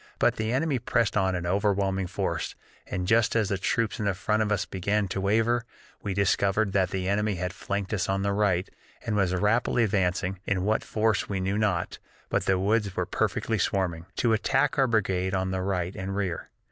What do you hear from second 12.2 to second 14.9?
but the woods were perfectly swarming), to attack our